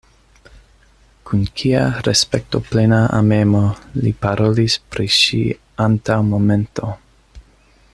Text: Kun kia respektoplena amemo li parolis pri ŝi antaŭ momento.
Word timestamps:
Kun 1.31 1.43
kia 1.61 1.83
respektoplena 2.07 3.03
amemo 3.19 3.63
li 4.01 4.17
parolis 4.25 4.81
pri 4.95 5.09
ŝi 5.21 5.43
antaŭ 5.89 6.21
momento. 6.35 6.95